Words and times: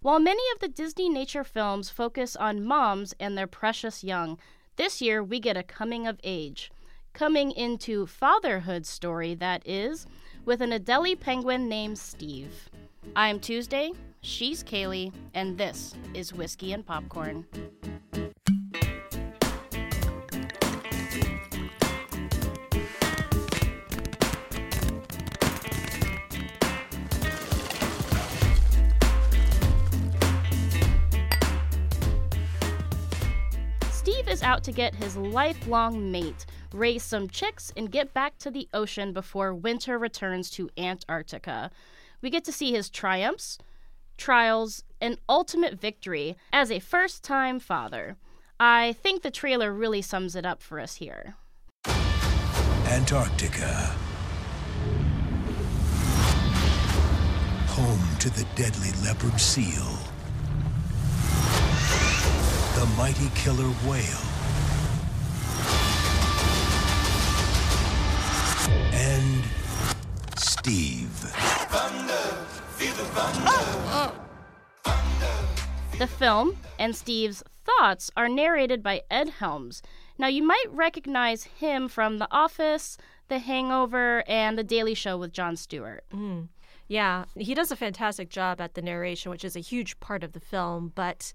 While 0.00 0.20
many 0.20 0.42
of 0.54 0.60
the 0.60 0.68
Disney 0.68 1.08
nature 1.08 1.42
films 1.42 1.90
focus 1.90 2.36
on 2.36 2.64
moms 2.64 3.14
and 3.18 3.36
their 3.36 3.48
precious 3.48 4.04
young, 4.04 4.38
this 4.76 5.02
year 5.02 5.24
we 5.24 5.40
get 5.40 5.56
a 5.56 5.64
coming 5.64 6.06
of 6.06 6.20
age, 6.22 6.70
coming 7.14 7.50
into 7.50 8.06
fatherhood 8.06 8.86
story 8.86 9.34
that 9.34 9.66
is, 9.66 10.06
with 10.44 10.60
an 10.60 10.70
Adelie 10.70 11.18
penguin 11.18 11.68
named 11.68 11.98
Steve. 11.98 12.70
I'm 13.16 13.40
Tuesday, 13.40 13.90
she's 14.20 14.62
Kaylee, 14.62 15.12
and 15.34 15.58
this 15.58 15.96
is 16.14 16.32
Whiskey 16.32 16.72
and 16.72 16.86
Popcorn. 16.86 17.44
Out 34.42 34.64
to 34.64 34.72
get 34.72 34.94
his 34.94 35.16
lifelong 35.16 36.10
mate, 36.10 36.46
raise 36.72 37.02
some 37.02 37.28
chicks, 37.28 37.72
and 37.76 37.90
get 37.90 38.14
back 38.14 38.38
to 38.38 38.50
the 38.50 38.68
ocean 38.72 39.12
before 39.12 39.54
winter 39.54 39.98
returns 39.98 40.50
to 40.50 40.70
Antarctica. 40.78 41.70
We 42.22 42.30
get 42.30 42.44
to 42.44 42.52
see 42.52 42.72
his 42.72 42.88
triumphs, 42.88 43.58
trials, 44.16 44.84
and 45.00 45.18
ultimate 45.28 45.80
victory 45.80 46.36
as 46.52 46.70
a 46.70 46.78
first 46.78 47.22
time 47.22 47.60
father. 47.60 48.16
I 48.60 48.92
think 48.92 49.22
the 49.22 49.30
trailer 49.30 49.72
really 49.72 50.02
sums 50.02 50.34
it 50.34 50.44
up 50.44 50.62
for 50.62 50.80
us 50.80 50.96
here. 50.96 51.36
Antarctica. 52.86 53.94
Home 57.68 58.18
to 58.18 58.30
the 58.30 58.46
deadly 58.56 58.90
leopard 59.04 59.40
seal. 59.40 59.98
The 62.74 62.86
mighty 62.96 63.28
killer 63.34 63.68
whale. 63.86 64.37
And 69.00 69.44
Steve. 70.36 71.08
The 75.98 76.06
film 76.06 76.56
and 76.78 76.94
Steve's 76.94 77.42
thoughts 77.64 78.10
are 78.16 78.28
narrated 78.28 78.82
by 78.82 79.02
Ed 79.10 79.28
Helms. 79.28 79.82
Now, 80.18 80.26
you 80.26 80.42
might 80.42 80.64
recognize 80.70 81.44
him 81.44 81.88
from 81.88 82.18
The 82.18 82.28
Office, 82.30 82.98
The 83.28 83.38
Hangover, 83.38 84.24
and 84.28 84.58
The 84.58 84.64
Daily 84.64 84.94
Show 84.94 85.16
with 85.16 85.32
Jon 85.32 85.56
Stewart. 85.56 86.04
Mm. 86.12 86.48
Yeah, 86.88 87.26
he 87.36 87.54
does 87.54 87.70
a 87.70 87.76
fantastic 87.76 88.30
job 88.30 88.60
at 88.60 88.74
the 88.74 88.82
narration, 88.82 89.30
which 89.30 89.44
is 89.44 89.54
a 89.54 89.60
huge 89.60 90.00
part 90.00 90.24
of 90.24 90.32
the 90.32 90.40
film. 90.40 90.92
But, 90.94 91.32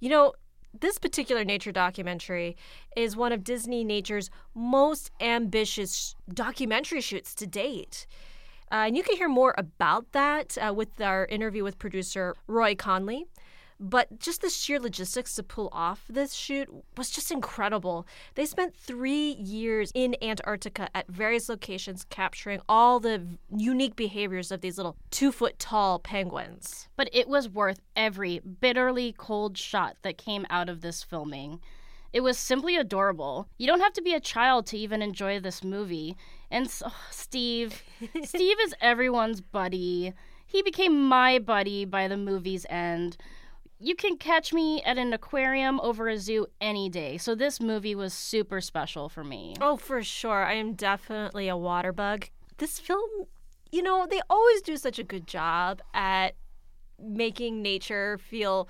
you 0.00 0.08
know, 0.08 0.32
this 0.80 0.98
particular 0.98 1.44
nature 1.44 1.72
documentary 1.72 2.56
is 2.96 3.16
one 3.16 3.32
of 3.32 3.44
Disney 3.44 3.84
Nature's 3.84 4.30
most 4.54 5.10
ambitious 5.20 6.14
documentary 6.32 7.00
shoots 7.00 7.34
to 7.36 7.46
date. 7.46 8.06
Uh, 8.72 8.86
and 8.86 8.96
you 8.96 9.02
can 9.02 9.16
hear 9.16 9.28
more 9.28 9.54
about 9.56 10.10
that 10.12 10.56
uh, 10.58 10.72
with 10.72 11.00
our 11.00 11.26
interview 11.26 11.62
with 11.62 11.78
producer 11.78 12.34
Roy 12.46 12.74
Conli. 12.74 13.24
But 13.86 14.18
just 14.18 14.40
the 14.40 14.48
sheer 14.48 14.80
logistics 14.80 15.34
to 15.34 15.42
pull 15.42 15.68
off 15.70 16.06
this 16.08 16.32
shoot 16.32 16.70
was 16.96 17.10
just 17.10 17.30
incredible. 17.30 18.06
They 18.34 18.46
spent 18.46 18.74
three 18.74 19.32
years 19.32 19.92
in 19.94 20.16
Antarctica 20.22 20.88
at 20.94 21.06
various 21.08 21.50
locations 21.50 22.06
capturing 22.08 22.62
all 22.66 22.98
the 22.98 23.26
unique 23.54 23.94
behaviors 23.94 24.50
of 24.50 24.62
these 24.62 24.78
little 24.78 24.96
two 25.10 25.30
foot 25.30 25.58
tall 25.58 25.98
penguins. 25.98 26.88
But 26.96 27.10
it 27.12 27.28
was 27.28 27.46
worth 27.46 27.82
every 27.94 28.38
bitterly 28.38 29.12
cold 29.12 29.58
shot 29.58 29.98
that 30.00 30.16
came 30.16 30.46
out 30.48 30.70
of 30.70 30.80
this 30.80 31.02
filming. 31.02 31.60
It 32.10 32.22
was 32.22 32.38
simply 32.38 32.76
adorable. 32.76 33.50
You 33.58 33.66
don't 33.66 33.82
have 33.82 33.92
to 33.94 34.02
be 34.02 34.14
a 34.14 34.20
child 34.20 34.64
to 34.68 34.78
even 34.78 35.02
enjoy 35.02 35.40
this 35.40 35.62
movie. 35.62 36.16
And 36.50 36.70
so, 36.70 36.86
oh, 36.88 37.06
Steve, 37.10 37.82
Steve 38.24 38.56
is 38.62 38.74
everyone's 38.80 39.42
buddy. 39.42 40.14
He 40.46 40.62
became 40.62 41.06
my 41.06 41.38
buddy 41.38 41.84
by 41.84 42.08
the 42.08 42.16
movie's 42.16 42.64
end. 42.70 43.18
You 43.78 43.94
can 43.94 44.16
catch 44.16 44.52
me 44.52 44.82
at 44.82 44.98
an 44.98 45.12
aquarium 45.12 45.80
over 45.80 46.08
a 46.08 46.16
zoo 46.16 46.46
any 46.60 46.88
day. 46.88 47.18
So 47.18 47.34
this 47.34 47.60
movie 47.60 47.94
was 47.94 48.14
super 48.14 48.60
special 48.60 49.08
for 49.08 49.24
me. 49.24 49.56
Oh, 49.60 49.76
for 49.76 50.02
sure. 50.02 50.44
I 50.44 50.54
am 50.54 50.74
definitely 50.74 51.48
a 51.48 51.56
water 51.56 51.92
bug. 51.92 52.28
This 52.58 52.78
film, 52.78 53.08
you 53.72 53.82
know, 53.82 54.06
they 54.08 54.20
always 54.30 54.62
do 54.62 54.76
such 54.76 54.98
a 54.98 55.04
good 55.04 55.26
job 55.26 55.82
at 55.92 56.36
making 56.98 57.62
nature 57.62 58.18
feel 58.18 58.68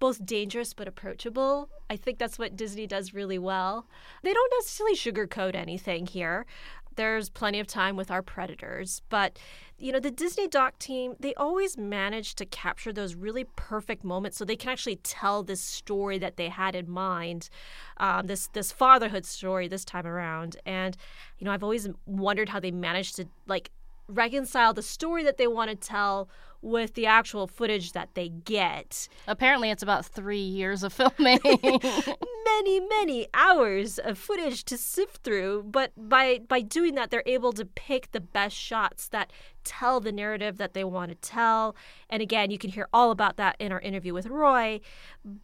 both 0.00 0.24
dangerous 0.24 0.74
but 0.74 0.88
approachable. 0.88 1.68
I 1.88 1.96
think 1.96 2.18
that's 2.18 2.38
what 2.38 2.56
Disney 2.56 2.86
does 2.86 3.14
really 3.14 3.38
well. 3.38 3.86
They 4.22 4.32
don't 4.32 4.52
necessarily 4.58 4.96
sugarcoat 4.96 5.54
anything 5.54 6.06
here. 6.06 6.46
There's 6.96 7.30
plenty 7.30 7.60
of 7.60 7.66
time 7.66 7.96
with 7.96 8.10
our 8.10 8.22
predators, 8.22 9.02
but 9.08 9.38
you 9.78 9.92
know, 9.92 10.00
the 10.00 10.10
Disney 10.10 10.46
doc 10.46 10.78
team, 10.78 11.14
they 11.18 11.34
always 11.34 11.78
manage 11.78 12.34
to 12.34 12.44
capture 12.44 12.92
those 12.92 13.14
really 13.14 13.44
perfect 13.56 14.04
moments 14.04 14.36
so 14.36 14.44
they 14.44 14.56
can 14.56 14.70
actually 14.70 14.96
tell 14.96 15.42
this 15.42 15.60
story 15.60 16.18
that 16.18 16.36
they 16.36 16.50
had 16.50 16.74
in 16.74 16.90
mind, 16.90 17.48
um, 17.96 18.26
this 18.26 18.48
this 18.48 18.72
fatherhood 18.72 19.24
story 19.24 19.68
this 19.68 19.84
time 19.84 20.06
around. 20.06 20.56
And 20.66 20.96
you 21.38 21.46
know, 21.46 21.52
I've 21.52 21.64
always 21.64 21.88
wondered 22.06 22.50
how 22.50 22.60
they 22.60 22.70
managed 22.70 23.16
to 23.16 23.26
like 23.46 23.70
reconcile 24.10 24.74
the 24.74 24.82
story 24.82 25.22
that 25.24 25.38
they 25.38 25.46
want 25.46 25.70
to 25.70 25.76
tell 25.76 26.28
with 26.62 26.94
the 26.94 27.06
actual 27.06 27.46
footage 27.46 27.92
that 27.92 28.10
they 28.14 28.28
get. 28.28 29.08
Apparently, 29.26 29.70
it's 29.70 29.82
about 29.82 30.04
three 30.04 30.42
years 30.42 30.82
of 30.82 30.92
filming. 30.92 31.40
many, 32.44 32.80
many 32.80 33.26
hours 33.32 33.98
of 33.98 34.18
footage 34.18 34.64
to 34.64 34.76
sift 34.76 35.22
through, 35.22 35.64
but 35.64 35.92
by 35.96 36.40
by 36.48 36.60
doing 36.60 36.94
that, 36.96 37.10
they're 37.10 37.22
able 37.26 37.52
to 37.52 37.64
pick 37.64 38.12
the 38.12 38.20
best 38.20 38.56
shots 38.56 39.08
that 39.08 39.32
tell 39.64 40.00
the 40.00 40.12
narrative 40.12 40.58
that 40.58 40.74
they 40.74 40.84
want 40.84 41.10
to 41.10 41.14
tell. 41.16 41.74
And 42.08 42.22
again, 42.22 42.50
you 42.50 42.58
can 42.58 42.70
hear 42.70 42.88
all 42.92 43.10
about 43.10 43.36
that 43.36 43.56
in 43.58 43.72
our 43.72 43.80
interview 43.80 44.12
with 44.12 44.26
Roy. 44.26 44.80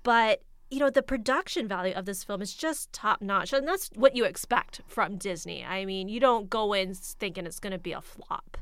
But 0.02 0.42
you 0.70 0.78
know, 0.78 0.90
the 0.90 1.02
production 1.02 1.68
value 1.68 1.94
of 1.94 2.06
this 2.06 2.24
film 2.24 2.42
is 2.42 2.52
just 2.52 2.92
top 2.92 3.22
notch. 3.22 3.52
And 3.52 3.66
that's 3.66 3.90
what 3.94 4.16
you 4.16 4.24
expect 4.24 4.80
from 4.86 5.16
Disney. 5.16 5.64
I 5.64 5.84
mean, 5.84 6.08
you 6.08 6.18
don't 6.18 6.50
go 6.50 6.72
in 6.72 6.94
thinking 6.94 7.46
it's 7.46 7.60
going 7.60 7.72
to 7.72 7.78
be 7.78 7.92
a 7.92 8.00
flop. 8.00 8.56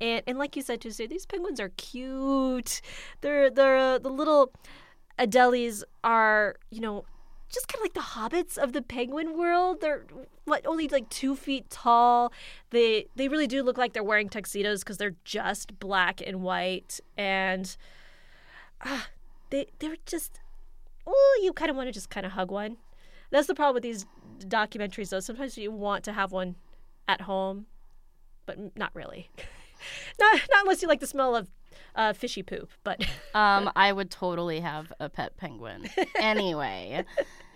And, 0.00 0.22
and 0.26 0.38
like 0.38 0.56
you 0.56 0.62
said, 0.62 0.80
Tuesday, 0.80 1.06
these 1.06 1.26
penguins 1.26 1.60
are 1.60 1.70
cute. 1.70 2.80
They're, 3.20 3.50
they're 3.50 3.76
uh, 3.76 3.98
the 3.98 4.08
little 4.08 4.52
Adelies 5.18 5.84
are, 6.02 6.56
you 6.70 6.80
know, 6.80 7.04
just 7.50 7.68
kind 7.68 7.80
of 7.80 7.84
like 7.84 7.94
the 7.94 8.00
hobbits 8.00 8.56
of 8.56 8.72
the 8.72 8.82
penguin 8.82 9.36
world. 9.36 9.80
They're 9.80 10.04
what 10.44 10.66
only 10.66 10.88
like 10.88 11.08
two 11.10 11.36
feet 11.36 11.68
tall. 11.68 12.32
They 12.70 13.06
they 13.16 13.28
really 13.28 13.48
do 13.48 13.62
look 13.62 13.76
like 13.76 13.92
they're 13.92 14.04
wearing 14.04 14.28
tuxedos 14.28 14.80
because 14.80 14.98
they're 14.98 15.16
just 15.24 15.78
black 15.80 16.22
and 16.24 16.42
white, 16.42 17.00
and 17.16 17.76
ah, 18.84 19.08
they 19.50 19.66
they're 19.80 19.96
just 20.06 20.38
oh, 21.06 21.40
you 21.42 21.52
kind 21.52 21.70
of 21.70 21.76
want 21.76 21.88
to 21.88 21.92
just 21.92 22.10
kind 22.10 22.26
of 22.26 22.32
hug 22.32 22.50
one. 22.50 22.76
That's 23.30 23.46
the 23.46 23.54
problem 23.54 23.74
with 23.74 23.82
these 23.82 24.06
documentaries, 24.40 25.10
though. 25.10 25.20
Sometimes 25.20 25.56
you 25.56 25.70
want 25.70 26.04
to 26.04 26.12
have 26.12 26.32
one 26.32 26.56
at 27.08 27.22
home, 27.22 27.66
but 28.46 28.76
not 28.76 28.90
really. 28.94 29.30
not 30.20 30.40
not 30.50 30.62
unless 30.62 30.82
you 30.82 30.88
like 30.88 31.00
the 31.00 31.06
smell 31.06 31.36
of 31.36 31.48
uh, 31.94 32.12
fishy 32.12 32.42
poop. 32.42 32.70
But 32.84 33.02
um, 33.34 33.70
I 33.76 33.92
would 33.92 34.10
totally 34.10 34.60
have 34.60 34.92
a 35.00 35.08
pet 35.08 35.36
penguin. 35.36 35.88
Anyway, 36.18 37.04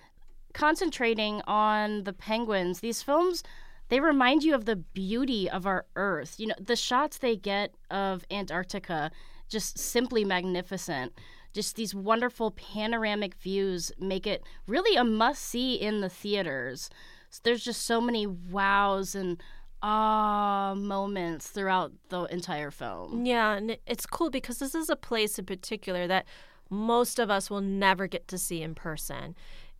concentrating 0.54 1.43
on 1.47 2.04
the 2.04 2.12
penguins, 2.12 2.81
these 2.81 3.03
films 3.03 3.43
they 3.88 4.00
remind 4.00 4.43
you 4.43 4.54
of 4.54 4.65
the 4.65 4.77
beauty 4.77 5.49
of 5.49 5.66
our 5.66 5.87
Earth. 5.94 6.37
You 6.38 6.49
know, 6.49 6.54
the 6.59 6.77
shots 6.77 7.19
they 7.19 7.37
get 7.37 7.75
of 7.91 8.25
Antarctica 8.31 9.10
just 9.49 9.78
simply 9.78 10.25
magnificent. 10.25 11.12
Just 11.54 11.76
these 11.76 11.94
wonderful 11.94 12.51
panoramic 12.51 13.34
views 13.36 13.91
make 13.98 14.27
it 14.27 14.42
really 14.66 14.97
a 14.97 15.04
must 15.04 15.42
see 15.42 15.74
in 15.77 16.03
the 16.03 16.10
theaters. 16.10 16.91
So 17.30 17.41
there's 17.42 17.65
just 17.65 17.84
so 17.84 18.01
many 18.01 18.27
wows 18.27 19.15
and 19.15 19.42
ah 19.83 20.74
moments 20.77 21.48
throughout 21.48 21.92
the 22.09 22.24
entire 22.24 22.71
film. 22.71 23.24
yeah, 23.24 23.54
and 23.54 23.77
it's 23.86 24.06
cool 24.06 24.30
because 24.30 24.59
this 24.59 24.74
is 24.74 24.89
a 24.89 24.97
place 24.97 25.39
in 25.39 25.47
particular 25.47 26.06
that 26.06 26.27
most 26.71 27.18
of 27.18 27.30
us 27.30 27.51
will 27.51 27.60
never 27.60 28.07
get 28.07 28.27
to 28.28 28.39
see 28.39 28.62
in 28.62 28.74
person. 28.74 29.34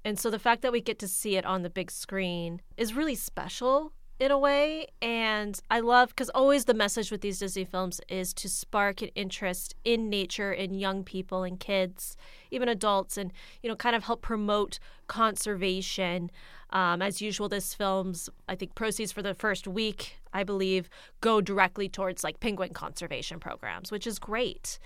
And 0.05 0.19
so 0.19 0.31
the 0.31 0.39
fact 0.39 0.61
that 0.63 0.73
we 0.73 0.81
get 0.83 0.99
to 0.99 1.09
see 1.09 1.37
it 1.37 1.47
on 1.47 1.63
the 1.63 1.71
big 1.71 1.91
screen 1.91 2.61
is 2.77 2.95
really 2.95 3.15
special 3.15 3.93
in 4.19 4.31
a 4.31 4.39
way. 4.39 4.87
And 5.03 5.61
I 5.71 5.81
love 5.81 6.11
because 6.11 6.31
always 6.31 6.65
the 6.65 6.75
message 6.75 7.11
with 7.11 7.21
these 7.21 7.39
Disney 7.39 7.65
films 7.65 8.01
is 8.09 8.33
to 8.35 8.49
spark 8.49 9.03
an 9.03 9.09
interest 9.15 9.75
in 9.85 10.09
nature 10.09 10.53
in 10.53 10.75
young 10.75 11.05
people 11.05 11.43
and 11.43 11.59
kids, 11.59 12.17
even 12.51 12.69
adults, 12.69 13.17
and 13.17 13.33
you 13.63 13.69
know, 13.69 13.77
kind 13.77 13.97
of 13.97 14.05
help 14.05 14.23
promote 14.23 14.79
conservation. 15.07 16.31
Um, 16.71 17.03
as 17.03 17.21
usual, 17.21 17.49
this 17.49 17.75
film's 17.75 18.29
I 18.49 18.55
think 18.55 18.75
proceeds 18.75 19.13
for 19.13 19.23
the 19.23 19.35
first 19.35 19.67
week, 19.67 20.17
I 20.33 20.45
believe, 20.45 20.89
go 21.21 21.41
directly 21.41 21.89
towards 21.89 22.25
like 22.25 22.41
penguin 22.41 22.73
conservation 22.73 23.41
programs, 23.41 23.91
which 23.91 24.07
is 24.07 24.19
great. 24.19 24.79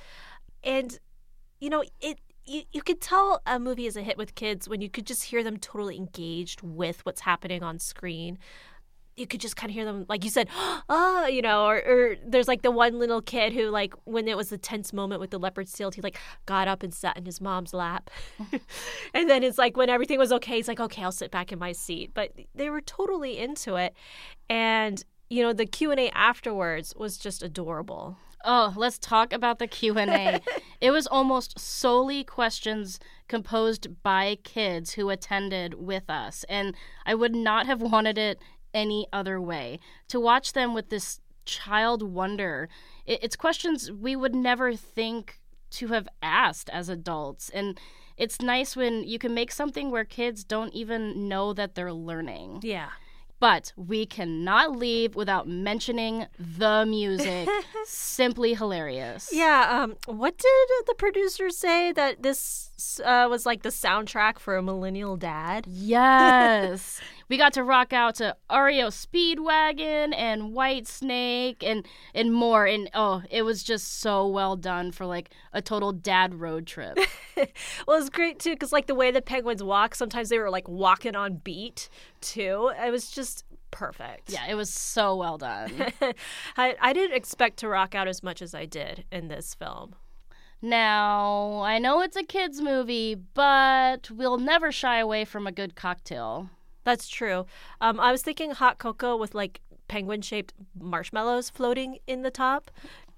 And 0.64 0.98
you 1.60 1.70
know, 1.70 1.84
it 2.00 2.18
you, 2.48 2.62
you 2.72 2.82
could 2.82 3.00
tell 3.00 3.42
a 3.46 3.58
movie 3.58 3.86
is 3.86 3.96
a 3.96 4.02
hit 4.02 4.16
with 4.16 4.34
kids 4.34 4.68
when 4.68 4.80
you 4.80 4.88
could 4.88 5.06
just 5.06 5.24
hear 5.24 5.44
them 5.44 5.58
totally 5.58 5.96
engaged 5.96 6.62
with 6.62 7.04
what's 7.04 7.20
happening 7.20 7.62
on 7.62 7.78
screen. 7.78 8.38
You 9.18 9.26
could 9.26 9.40
just 9.40 9.56
kind 9.56 9.70
of 9.70 9.74
hear 9.74 9.84
them, 9.84 10.06
like 10.08 10.24
you 10.24 10.30
said, 10.30 10.48
ah, 10.88 11.26
you 11.26 11.42
know, 11.42 11.66
or, 11.66 11.76
or 11.76 12.16
there's 12.24 12.48
like 12.48 12.62
the 12.62 12.70
one 12.70 12.98
little 12.98 13.20
kid 13.20 13.52
who, 13.52 13.68
like, 13.68 13.94
when 14.04 14.28
it 14.28 14.36
was 14.36 14.50
the 14.50 14.58
tense 14.58 14.92
moment 14.92 15.20
with 15.20 15.30
the 15.30 15.38
leopard 15.38 15.68
seal, 15.68 15.90
he 15.90 16.00
like 16.00 16.18
got 16.46 16.68
up 16.68 16.82
and 16.82 16.94
sat 16.94 17.16
in 17.16 17.24
his 17.24 17.40
mom's 17.40 17.74
lap. 17.74 18.10
and 19.14 19.28
then 19.28 19.42
it's 19.42 19.58
like 19.58 19.76
when 19.76 19.88
everything 19.88 20.18
was 20.18 20.32
okay, 20.32 20.56
he's 20.56 20.68
like, 20.68 20.80
okay, 20.80 21.02
I'll 21.02 21.12
sit 21.12 21.30
back 21.30 21.52
in 21.52 21.58
my 21.58 21.72
seat. 21.72 22.12
But 22.14 22.32
they 22.54 22.70
were 22.70 22.80
totally 22.80 23.38
into 23.38 23.76
it. 23.76 23.94
And, 24.48 25.04
you 25.28 25.42
know, 25.42 25.52
the 25.52 25.66
Q&A 25.66 26.10
afterwards 26.10 26.94
was 26.96 27.18
just 27.18 27.42
adorable. 27.42 28.16
Oh, 28.44 28.72
let's 28.76 28.98
talk 28.98 29.32
about 29.32 29.58
the 29.58 29.66
Q&A. 29.66 30.40
it 30.80 30.90
was 30.90 31.06
almost 31.06 31.58
solely 31.58 32.22
questions 32.22 33.00
composed 33.26 34.02
by 34.02 34.38
kids 34.44 34.92
who 34.92 35.10
attended 35.10 35.74
with 35.74 36.08
us, 36.08 36.44
and 36.48 36.74
I 37.04 37.14
would 37.14 37.34
not 37.34 37.66
have 37.66 37.82
wanted 37.82 38.16
it 38.16 38.38
any 38.78 39.06
other 39.12 39.40
way. 39.40 39.80
To 40.08 40.20
watch 40.20 40.52
them 40.52 40.72
with 40.72 40.88
this 40.88 41.20
child 41.44 42.02
wonder, 42.02 42.68
it, 43.04 43.18
it's 43.22 43.36
questions 43.36 43.90
we 43.90 44.14
would 44.14 44.34
never 44.34 44.74
think 44.76 45.40
to 45.70 45.88
have 45.88 46.08
asked 46.22 46.70
as 46.70 46.88
adults, 46.88 47.50
and 47.50 47.78
it's 48.16 48.40
nice 48.40 48.76
when 48.76 49.04
you 49.04 49.18
can 49.18 49.34
make 49.34 49.52
something 49.52 49.90
where 49.90 50.04
kids 50.04 50.44
don't 50.44 50.72
even 50.72 51.28
know 51.28 51.52
that 51.52 51.74
they're 51.74 51.92
learning. 51.92 52.60
Yeah. 52.62 52.90
But 53.40 53.72
we 53.76 54.04
cannot 54.04 54.76
leave 54.76 55.14
without 55.14 55.46
mentioning 55.46 56.26
the 56.38 56.84
music. 56.84 57.48
Simply 57.84 58.54
hilarious. 58.54 59.30
Yeah. 59.32 59.68
Um, 59.70 59.96
what 60.06 60.36
did 60.36 60.86
the 60.86 60.94
producer 60.94 61.50
say 61.50 61.92
that 61.92 62.24
this 62.24 63.00
uh, 63.04 63.28
was 63.30 63.46
like 63.46 63.62
the 63.62 63.68
soundtrack 63.68 64.40
for 64.40 64.56
a 64.56 64.62
millennial 64.62 65.16
dad? 65.16 65.66
Yes. 65.68 67.00
we 67.28 67.36
got 67.36 67.52
to 67.54 67.64
rock 67.64 67.92
out 67.92 68.16
to 68.16 68.36
REO 68.50 68.88
Speedwagon 68.88 70.14
and 70.16 70.54
Whitesnake 70.54 71.62
and 71.62 71.86
and 72.14 72.32
more. 72.32 72.66
And 72.66 72.90
oh, 72.94 73.22
it 73.30 73.42
was 73.42 73.62
just 73.62 74.00
so 74.00 74.26
well 74.26 74.56
done 74.56 74.92
for 74.92 75.06
like 75.06 75.30
a 75.52 75.62
total 75.62 75.92
dad 75.92 76.34
road 76.34 76.66
trip. 76.66 76.98
well, 77.86 78.00
it's 78.00 78.10
great 78.10 78.38
too 78.38 78.52
because 78.52 78.72
like 78.72 78.86
the 78.86 78.94
way 78.94 79.10
the 79.10 79.22
penguins 79.22 79.62
walk, 79.62 79.94
sometimes 79.94 80.28
they 80.28 80.38
were 80.38 80.50
like 80.50 80.68
walking 80.68 81.16
on 81.16 81.36
beat 81.36 81.88
too. 82.20 82.72
It 82.84 82.90
was 82.90 83.10
just 83.10 83.44
perfect. 83.70 84.30
yeah, 84.30 84.46
it 84.48 84.54
was 84.54 84.70
so 84.70 85.14
well 85.16 85.38
done. 85.38 85.92
I, 86.56 86.74
I 86.80 86.92
didn't 86.92 87.16
expect 87.16 87.58
to 87.58 87.68
rock 87.68 87.94
out 87.94 88.08
as 88.08 88.22
much 88.22 88.40
as 88.40 88.54
I 88.54 88.64
did 88.64 89.04
in 89.12 89.28
this 89.28 89.54
film. 89.54 89.94
now, 90.62 91.60
I 91.60 91.78
know 91.78 92.00
it's 92.00 92.16
a 92.16 92.24
kids 92.24 92.60
movie, 92.60 93.14
but 93.14 94.10
we'll 94.10 94.38
never 94.38 94.72
shy 94.72 94.98
away 94.98 95.24
from 95.24 95.46
a 95.46 95.52
good 95.52 95.76
cocktail. 95.76 96.48
That's 96.88 97.06
true. 97.06 97.44
Um, 97.82 98.00
I 98.00 98.12
was 98.12 98.22
thinking 98.22 98.52
hot 98.52 98.78
cocoa 98.78 99.14
with 99.14 99.34
like 99.34 99.60
penguin 99.88 100.22
shaped 100.22 100.54
marshmallows 100.80 101.50
floating 101.50 101.98
in 102.06 102.22
the 102.22 102.30
top. 102.30 102.70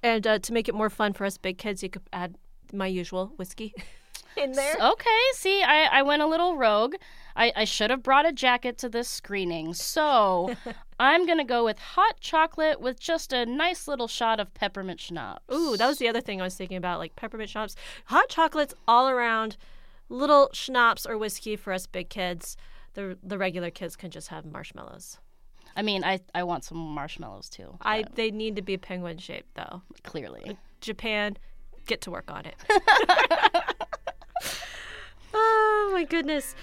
And 0.03 0.27
uh, 0.27 0.41
to 0.41 0.53
make 0.53 0.69
it 0.69 0.75
more 0.75 0.91
fun 0.91 1.13
for 1.13 1.25
us 1.25 1.39
big 1.39 1.57
kids, 1.57 1.81
you 1.81 1.89
could 1.89 2.03
add 2.13 2.35
my 2.73 2.89
usual 2.89 3.33
whiskey 3.37 3.73
in 4.37 4.51
there. 4.55 4.75
Okay, 4.81 5.21
see, 5.35 5.63
I, 5.63 5.85
I 5.85 6.03
went 6.03 6.21
a 6.21 6.27
little 6.27 6.57
rogue. 6.57 6.97
I, 7.37 7.53
I 7.55 7.65
should 7.65 7.91
have 7.91 8.03
brought 8.03 8.27
a 8.27 8.33
jacket 8.33 8.77
to 8.79 8.89
this 8.89 9.09
screening. 9.09 9.73
So 9.75 10.57
I'm 10.99 11.25
going 11.25 11.39
to 11.39 11.45
go 11.45 11.65
with 11.65 11.79
hot 11.79 12.19
chocolate 12.19 12.81
with 12.81 12.99
just 12.99 13.33
a 13.33 13.47
nice 13.47 13.87
little 13.87 14.09
shot 14.09 14.41
of 14.41 14.53
peppermint 14.53 14.99
schnapps. 14.99 15.45
Ooh, 15.55 15.77
that 15.77 15.87
was 15.87 15.99
the 15.99 16.09
other 16.09 16.21
thing 16.21 16.41
I 16.41 16.45
was 16.45 16.57
thinking 16.57 16.77
about, 16.77 16.99
like 16.99 17.15
peppermint 17.15 17.51
schnapps. 17.51 17.77
Hot 18.07 18.29
chocolates 18.29 18.75
all 18.89 19.09
around, 19.09 19.57
little 20.09 20.51
schnapps 20.53 21.07
or 21.07 21.17
whiskey 21.17 21.55
for 21.55 21.73
us 21.73 21.87
big 21.87 22.09
kids. 22.11 22.57
The 22.95 23.19
the 23.23 23.39
regular 23.39 23.71
kids 23.71 23.97
can 23.97 24.11
just 24.11 24.29
have 24.29 24.45
marshmallows. 24.45 25.19
I 25.77 25.83
mean, 25.83 26.03
I, 26.05 26.21
I 26.35 26.43
want 26.43 26.65
some 26.65 26.79
marshmallows 26.79 27.49
too. 27.49 27.77
I 27.83 28.05
they 28.15 28.31
need 28.31 28.57
to 28.57 28.63
be 28.63 28.77
penguin 28.77 29.19
shaped 29.19 29.55
though. 29.55 29.83
Clearly. 30.03 30.59
Japan, 30.81 31.37
get 31.87 32.01
to 32.03 32.11
work 32.11 32.31
on 32.31 32.47
it. 32.47 32.57
oh 35.35 35.91
my 35.93 36.05
goodness. 36.05 36.55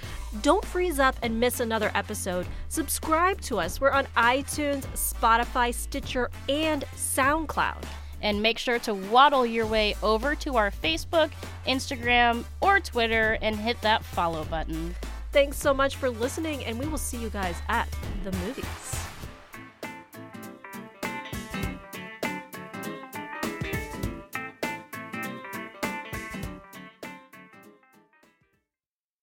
Don't 0.41 0.65
freeze 0.65 0.99
up 0.99 1.15
and 1.21 1.39
miss 1.39 1.59
another 1.59 1.91
episode. 1.95 2.47
Subscribe 2.67 3.39
to 3.41 3.59
us. 3.59 3.79
We're 3.79 3.91
on 3.91 4.05
iTunes, 4.17 4.83
Spotify, 4.93 5.73
Stitcher, 5.73 6.29
and 6.49 6.83
SoundCloud. 6.95 7.83
And 8.21 8.41
make 8.41 8.57
sure 8.57 8.79
to 8.79 8.95
waddle 8.95 9.45
your 9.45 9.67
way 9.67 9.95
over 10.01 10.33
to 10.35 10.57
our 10.57 10.71
Facebook, 10.71 11.29
Instagram, 11.67 12.45
or 12.61 12.79
Twitter 12.79 13.37
and 13.41 13.55
hit 13.55 13.79
that 13.81 14.03
follow 14.03 14.43
button. 14.45 14.95
Thanks 15.31 15.57
so 15.57 15.73
much 15.73 15.95
for 15.97 16.09
listening, 16.09 16.63
and 16.65 16.79
we 16.79 16.87
will 16.87 16.97
see 16.97 17.17
you 17.17 17.29
guys 17.29 17.55
at 17.67 17.87
the 18.23 18.31
movies. 18.37 19.06